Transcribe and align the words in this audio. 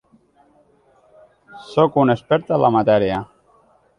Sóc 1.73 1.99
una 2.05 2.17
experta 2.19 2.57
en 2.57 2.65
la 2.65 2.75
matèria. 2.79 3.23